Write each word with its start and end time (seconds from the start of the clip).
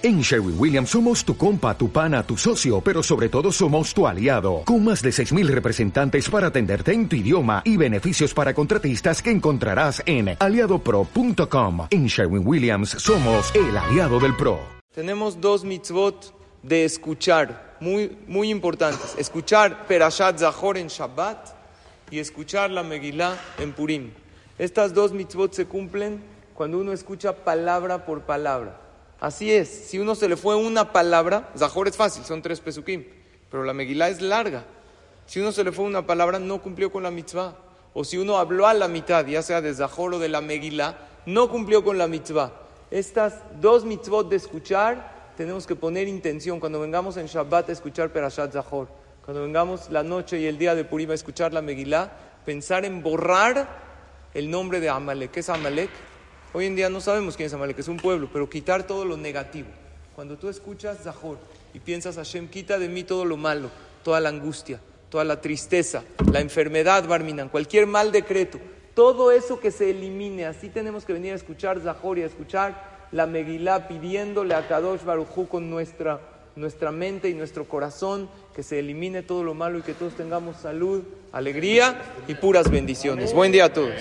En 0.00 0.20
Sherwin 0.20 0.54
Williams 0.56 0.90
somos 0.90 1.24
tu 1.24 1.36
compa, 1.36 1.76
tu 1.76 1.90
pana, 1.90 2.22
tu 2.22 2.36
socio, 2.36 2.80
pero 2.80 3.02
sobre 3.02 3.28
todo 3.28 3.50
somos 3.50 3.92
tu 3.92 4.06
aliado, 4.06 4.62
con 4.64 4.84
más 4.84 5.02
de 5.02 5.10
6.000 5.10 5.48
representantes 5.48 6.30
para 6.30 6.46
atenderte 6.46 6.92
en 6.92 7.08
tu 7.08 7.16
idioma 7.16 7.62
y 7.64 7.76
beneficios 7.76 8.32
para 8.32 8.54
contratistas 8.54 9.20
que 9.20 9.32
encontrarás 9.32 10.00
en 10.06 10.36
aliadopro.com. 10.38 11.88
En 11.90 12.06
Sherwin 12.06 12.46
Williams 12.46 12.90
somos 12.90 13.52
el 13.56 13.76
aliado 13.76 14.20
del 14.20 14.36
PRO. 14.36 14.60
Tenemos 14.94 15.40
dos 15.40 15.64
mitzvot 15.64 16.32
de 16.62 16.84
escuchar, 16.84 17.76
muy, 17.80 18.16
muy 18.28 18.50
importantes. 18.50 19.16
Escuchar 19.18 19.84
Perashat 19.88 20.38
Zahor 20.38 20.78
en 20.78 20.86
Shabbat 20.86 21.48
y 22.12 22.20
escuchar 22.20 22.70
la 22.70 22.84
Megillah 22.84 23.36
en 23.58 23.72
Purim. 23.72 24.12
Estas 24.60 24.94
dos 24.94 25.12
mitzvot 25.12 25.52
se 25.54 25.66
cumplen 25.66 26.22
cuando 26.54 26.78
uno 26.78 26.92
escucha 26.92 27.32
palabra 27.32 28.06
por 28.06 28.22
palabra. 28.22 28.87
Así 29.20 29.52
es, 29.52 29.68
si 29.68 29.98
uno 29.98 30.14
se 30.14 30.28
le 30.28 30.36
fue 30.36 30.54
una 30.54 30.92
palabra, 30.92 31.50
Zahor 31.56 31.88
es 31.88 31.96
fácil, 31.96 32.24
son 32.24 32.40
tres 32.40 32.60
pesukim, 32.60 33.04
pero 33.50 33.64
la 33.64 33.74
Megillah 33.74 34.08
es 34.08 34.20
larga. 34.20 34.64
Si 35.26 35.40
uno 35.40 35.50
se 35.50 35.64
le 35.64 35.72
fue 35.72 35.84
una 35.84 36.06
palabra, 36.06 36.38
no 36.38 36.62
cumplió 36.62 36.92
con 36.92 37.02
la 37.02 37.10
mitzvah. 37.10 37.56
O 37.94 38.04
si 38.04 38.16
uno 38.16 38.38
habló 38.38 38.66
a 38.66 38.74
la 38.74 38.86
mitad, 38.86 39.26
ya 39.26 39.42
sea 39.42 39.60
de 39.60 39.74
Zahor 39.74 40.14
o 40.14 40.18
de 40.18 40.28
la 40.28 40.40
Megillah, 40.40 40.96
no 41.26 41.50
cumplió 41.50 41.82
con 41.82 41.98
la 41.98 42.06
mitzvah. 42.06 42.52
Estas 42.90 43.42
dos 43.60 43.84
mitzvot 43.84 44.28
de 44.30 44.36
escuchar, 44.36 45.32
tenemos 45.36 45.66
que 45.66 45.74
poner 45.74 46.06
intención. 46.06 46.60
Cuando 46.60 46.80
vengamos 46.80 47.16
en 47.16 47.26
Shabbat 47.26 47.68
a 47.68 47.72
escuchar 47.72 48.10
Perashat 48.12 48.52
Zahor, 48.52 48.88
cuando 49.24 49.42
vengamos 49.42 49.90
la 49.90 50.02
noche 50.02 50.38
y 50.38 50.46
el 50.46 50.56
día 50.58 50.74
de 50.74 50.84
Purim 50.84 51.10
a 51.10 51.14
escuchar 51.14 51.52
la 51.52 51.60
Megillah, 51.60 52.10
pensar 52.46 52.84
en 52.84 53.02
borrar 53.02 53.68
el 54.32 54.50
nombre 54.50 54.80
de 54.80 54.88
Amalek. 54.88 55.32
¿Qué 55.32 55.40
es 55.40 55.48
Amalek? 55.50 55.90
Hoy 56.54 56.64
en 56.64 56.76
día 56.76 56.88
no 56.88 57.02
sabemos 57.02 57.36
quién 57.36 57.48
es 57.48 57.52
Amalek, 57.52 57.78
es 57.78 57.88
un 57.88 57.98
pueblo, 57.98 58.30
pero 58.32 58.48
quitar 58.48 58.86
todo 58.86 59.04
lo 59.04 59.18
negativo. 59.18 59.68
Cuando 60.16 60.38
tú 60.38 60.48
escuchas 60.48 60.98
Zahor 61.02 61.36
y 61.74 61.78
piensas, 61.78 62.16
Hashem, 62.16 62.48
quita 62.48 62.78
de 62.78 62.88
mí 62.88 63.04
todo 63.04 63.26
lo 63.26 63.36
malo, 63.36 63.70
toda 64.02 64.18
la 64.18 64.30
angustia, 64.30 64.80
toda 65.10 65.24
la 65.24 65.42
tristeza, 65.42 66.04
la 66.32 66.40
enfermedad, 66.40 67.06
Barminan, 67.06 67.50
cualquier 67.50 67.86
mal 67.86 68.12
decreto, 68.12 68.58
todo 68.94 69.30
eso 69.30 69.60
que 69.60 69.70
se 69.70 69.90
elimine. 69.90 70.46
Así 70.46 70.70
tenemos 70.70 71.04
que 71.04 71.12
venir 71.12 71.32
a 71.32 71.36
escuchar 71.36 71.80
Zahor 71.80 72.18
y 72.18 72.22
a 72.22 72.26
escuchar 72.26 73.06
la 73.12 73.26
Megilá 73.26 73.86
pidiéndole 73.86 74.54
a 74.54 74.66
Kadosh 74.66 75.04
Barujú 75.04 75.48
con 75.48 75.68
nuestra, 75.68 76.18
nuestra 76.56 76.92
mente 76.92 77.28
y 77.28 77.34
nuestro 77.34 77.68
corazón 77.68 78.28
que 78.56 78.62
se 78.62 78.78
elimine 78.78 79.22
todo 79.22 79.44
lo 79.44 79.52
malo 79.52 79.78
y 79.78 79.82
que 79.82 79.92
todos 79.92 80.14
tengamos 80.14 80.56
salud, 80.56 81.02
alegría 81.30 82.00
y 82.26 82.34
puras 82.34 82.70
bendiciones. 82.70 83.34
Buen 83.34 83.52
día 83.52 83.66
a 83.66 83.72
todos. 83.72 83.92